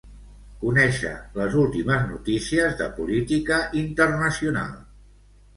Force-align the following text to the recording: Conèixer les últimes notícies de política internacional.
Conèixer 0.61 1.11
les 1.41 1.57
últimes 1.65 2.09
notícies 2.13 2.79
de 2.81 2.87
política 2.97 3.61
internacional. 3.83 4.77